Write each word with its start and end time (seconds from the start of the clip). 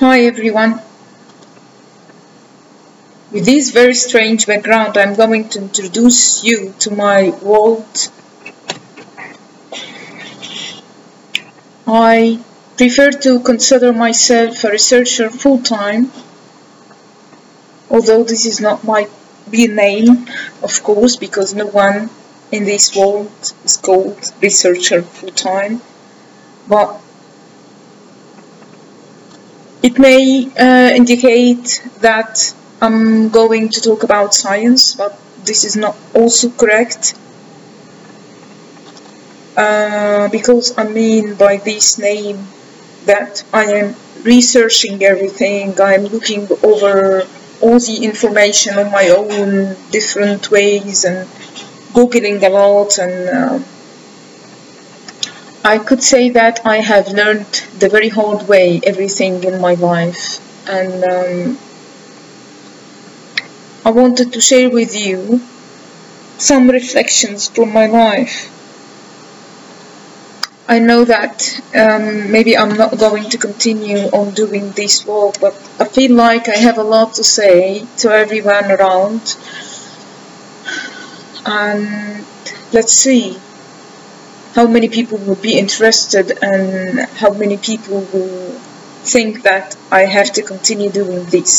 Hi 0.00 0.20
everyone. 0.26 0.80
With 3.32 3.44
this 3.44 3.72
very 3.72 3.94
strange 3.94 4.46
background, 4.46 4.96
I'm 4.96 5.16
going 5.16 5.48
to 5.48 5.58
introduce 5.58 6.44
you 6.44 6.72
to 6.78 6.92
my 6.92 7.30
world. 7.42 8.08
I 11.84 12.38
prefer 12.76 13.10
to 13.10 13.40
consider 13.40 13.92
myself 13.92 14.62
a 14.62 14.70
researcher 14.70 15.30
full 15.30 15.62
time, 15.62 16.12
although 17.90 18.22
this 18.22 18.46
is 18.46 18.60
not 18.60 18.84
my 18.84 19.08
real 19.50 19.74
name, 19.74 20.28
of 20.62 20.80
course, 20.84 21.16
because 21.16 21.54
no 21.54 21.66
one 21.66 22.08
in 22.52 22.66
this 22.66 22.94
world 22.94 23.32
is 23.64 23.76
called 23.76 24.32
researcher 24.40 25.02
full 25.02 25.32
time. 25.32 25.82
But 26.68 27.00
it 29.82 29.98
may 29.98 30.48
uh, 30.58 30.90
indicate 30.94 31.82
that 32.00 32.54
I'm 32.80 33.28
going 33.30 33.68
to 33.70 33.80
talk 33.80 34.02
about 34.02 34.34
science, 34.34 34.94
but 34.94 35.18
this 35.44 35.64
is 35.64 35.76
not 35.76 35.96
also 36.14 36.50
correct. 36.50 37.14
Uh, 39.56 40.28
because 40.28 40.76
I 40.78 40.84
mean 40.84 41.34
by 41.34 41.56
this 41.56 41.98
name 41.98 42.38
that 43.06 43.42
I 43.52 43.64
am 43.80 43.96
researching 44.22 45.02
everything, 45.02 45.80
I 45.80 45.94
am 45.94 46.04
looking 46.04 46.46
over 46.62 47.26
all 47.60 47.78
the 47.80 47.98
information 48.04 48.78
on 48.78 48.92
my 48.92 49.08
own 49.08 49.76
different 49.90 50.50
ways 50.52 51.04
and 51.04 51.26
googling 51.92 52.40
a 52.42 52.50
lot 52.50 52.98
and 52.98 53.16
uh, 53.28 53.58
I 55.68 55.76
could 55.76 56.02
say 56.02 56.30
that 56.30 56.64
I 56.64 56.78
have 56.78 57.08
learned 57.08 57.52
the 57.78 57.90
very 57.90 58.08
hard 58.08 58.48
way 58.48 58.80
everything 58.84 59.44
in 59.44 59.60
my 59.60 59.74
life 59.74 60.40
and 60.66 61.04
um, 61.04 61.58
I 63.84 63.90
wanted 63.90 64.32
to 64.32 64.40
share 64.40 64.70
with 64.70 64.96
you 64.96 65.42
some 66.38 66.70
reflections 66.70 67.50
from 67.50 67.74
my 67.74 67.84
life. 67.84 68.48
I 70.66 70.78
know 70.78 71.04
that 71.04 71.36
um, 71.74 72.32
maybe 72.32 72.56
I'm 72.56 72.74
not 72.78 72.96
going 72.96 73.28
to 73.28 73.36
continue 73.36 74.08
on 74.20 74.32
doing 74.32 74.70
this 74.70 75.04
work, 75.04 75.38
but 75.38 75.52
I 75.78 75.84
feel 75.84 76.14
like 76.14 76.48
I 76.48 76.56
have 76.56 76.78
a 76.78 76.82
lot 76.94 77.12
to 77.16 77.24
say 77.24 77.84
to 77.98 78.10
everyone 78.10 78.72
around. 78.72 79.36
And 81.44 82.24
let's 82.72 82.94
see 82.94 83.38
how 84.58 84.66
many 84.66 84.88
people 84.88 85.18
will 85.18 85.40
be 85.50 85.56
interested 85.56 86.26
and 86.42 86.98
how 87.22 87.30
many 87.42 87.56
people 87.56 88.00
will 88.12 88.50
think 89.14 89.42
that 89.44 89.76
I 89.98 90.00
have 90.16 90.32
to 90.32 90.42
continue 90.42 90.90
doing 90.90 91.26
this. 91.26 91.52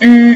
Mm, 0.00 0.34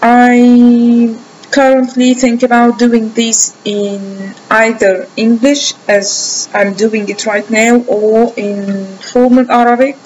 I 0.00 1.18
currently 1.50 2.14
think 2.14 2.44
about 2.44 2.78
doing 2.78 3.10
this 3.14 3.38
in 3.64 4.32
either 4.48 5.08
English 5.16 5.74
as 5.88 6.48
I'm 6.54 6.72
doing 6.74 7.08
it 7.08 7.26
right 7.26 7.50
now 7.50 7.74
or 7.98 8.32
in 8.36 8.86
formal 9.12 9.50
Arabic 9.50 9.98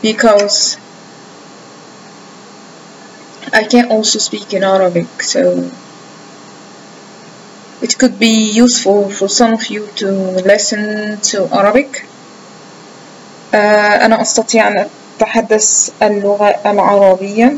because 0.00 0.78
I 3.52 3.64
can 3.64 3.90
also 3.90 4.18
speak 4.18 4.54
in 4.54 4.64
Arabic 4.64 5.22
so 5.22 5.70
it 7.82 7.98
could 7.98 8.18
be 8.18 8.34
useful 8.64 9.08
for 9.10 9.28
some 9.28 9.52
of 9.54 9.64
you 9.70 9.86
to 10.00 10.08
listen 10.52 11.18
to 11.30 11.48
Arabic. 11.60 12.04
Uh, 13.52 13.56
أنا 14.04 14.22
أستطيع 14.22 14.68
أن 14.68 14.86
أتحدث 15.20 15.90
اللغة 16.02 16.54
العربية. 16.66 17.56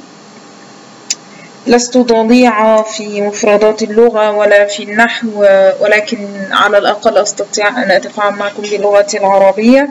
لست 1.66 1.98
ضليعة 1.98 2.82
في 2.82 3.22
مفردات 3.22 3.82
اللغة 3.82 4.30
ولا 4.30 4.66
في 4.66 4.82
النحو 4.82 5.28
ولكن 5.80 6.28
على 6.50 6.78
الأقل 6.78 7.18
أستطيع 7.18 7.68
أن 7.82 7.90
أتفاعل 7.90 8.32
معكم 8.32 8.62
باللغة 8.62 9.06
العربية. 9.14 9.88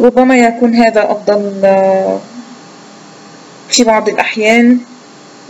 ربما 0.00 0.38
يكون 0.38 0.74
هذا 0.74 1.10
أفضل 1.10 1.60
في 3.68 3.84
بعض 3.84 4.08
الأحيان. 4.08 4.78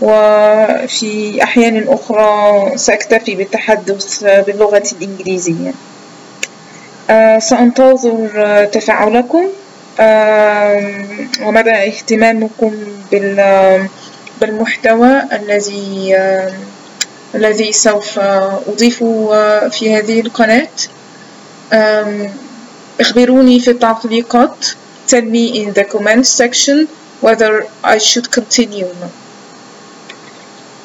وفي 0.03 1.43
أحيان 1.43 1.89
أخرى 1.89 2.73
سأكتفي 2.77 3.35
بالتحدث 3.35 4.25
باللغة 4.25 4.83
الإنجليزية. 4.93 5.73
سأنتظر 7.39 8.65
تفاعلكم. 8.73 9.49
ومدى 11.43 11.71
اهتمامكم 11.71 12.73
بال 13.13 13.89
بالمحتوى 14.41 15.23
الذي 15.33 16.17
الذي 17.35 17.73
سوف 17.73 18.19
أضيفه 18.69 19.69
في 19.69 19.97
هذه 19.97 20.21
القناة. 20.21 20.69
اخبروني 23.01 23.61
في 23.61 23.71
التعليقات. 23.71 24.67
Tell 25.09 25.23
me 25.23 25.63
in 25.63 25.73
the 25.73 25.85
comment 25.85 26.27
section 26.27 26.89
whether 27.21 27.67
I 27.83 27.99
should 27.99 28.31
continue 28.31 28.87
or 28.87 28.95
not. 29.01 29.28